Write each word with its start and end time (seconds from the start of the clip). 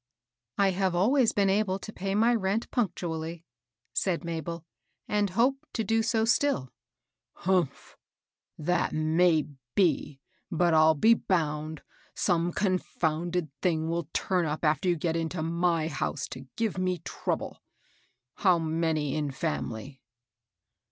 "I 0.57 0.71
have 0.71 0.95
always 0.95 1.31
been 1.31 1.47
able 1.51 1.77
to 1.77 1.93
pay 1.93 2.15
my 2.15 2.33
rent 2.33 2.71
puno 2.71 2.91
tually," 2.95 3.43
said 3.93 4.23
Mabel," 4.23 4.65
and 5.07 5.29
hope 5.29 5.57
to 5.73 5.83
do 5.83 6.01
so 6.01 6.25
still."" 6.25 6.71
Humph! 7.45 7.95
That 8.57 8.93
may 8.93 9.43
be; 9.75 10.19
but, 10.49 10.73
I'll 10.73 10.95
be 10.95 11.13
bound, 11.13 11.83
some 12.15 12.51
confounded 12.51 13.51
thing 13.61 13.89
will 13.89 14.09
turn 14.11 14.45
tip 14.47 14.65
after 14.65 14.89
you 14.89 14.95
get 14.95 15.15
into 15.15 15.43
my 15.43 15.87
house 15.87 16.27
to 16.29 16.47
give 16.55 16.79
me 16.79 16.97
trouble. 17.05 17.61
How 18.37 18.57
many 18.57 19.13
in 19.15 19.29
family?" 19.29 20.01